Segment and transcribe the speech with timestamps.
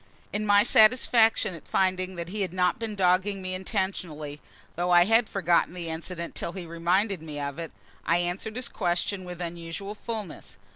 [0.33, 4.41] In my satisfaction at finding that he had not been dogging me intentionally
[4.75, 7.71] (though I had forgotten the incident till he reminded me of it),
[8.03, 10.57] I answered his question with unusual fulness.